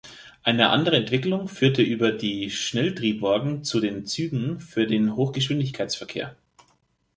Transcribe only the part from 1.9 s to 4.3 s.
die Schnelltriebwagen zu den